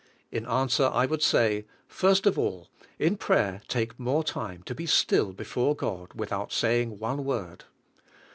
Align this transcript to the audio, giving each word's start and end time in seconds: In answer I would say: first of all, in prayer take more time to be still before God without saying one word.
In 0.31 0.47
answer 0.47 0.85
I 0.85 1.05
would 1.05 1.21
say: 1.21 1.65
first 1.87 2.25
of 2.25 2.35
all, 2.35 2.69
in 2.97 3.17
prayer 3.17 3.61
take 3.67 3.99
more 3.99 4.23
time 4.23 4.63
to 4.63 4.73
be 4.73 4.87
still 4.87 5.31
before 5.31 5.75
God 5.75 6.13
without 6.15 6.51
saying 6.51 6.97
one 6.97 7.23
word. 7.23 7.65